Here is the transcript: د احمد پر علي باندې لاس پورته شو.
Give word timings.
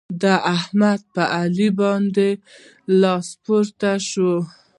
د 0.21 0.23
احمد 0.55 0.99
پر 1.13 1.25
علي 1.39 1.69
باندې 1.79 2.29
لاس 3.01 3.27
پورته 3.43 3.91
شو. 4.09 4.33